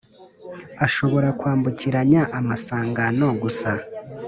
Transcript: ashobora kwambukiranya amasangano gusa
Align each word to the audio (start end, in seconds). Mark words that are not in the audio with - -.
ashobora 0.85 1.27
kwambukiranya 1.39 2.21
amasangano 2.39 3.25
gusa 3.41 3.69